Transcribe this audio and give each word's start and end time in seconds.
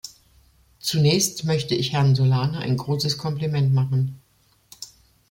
Zunächst 0.79 1.45
möchte 1.45 1.75
ich 1.75 1.93
Herrn 1.93 2.15
Solana 2.15 2.57
ein 2.57 2.75
großes 2.75 3.19
Kompliment 3.19 3.71
machen. 3.71 4.19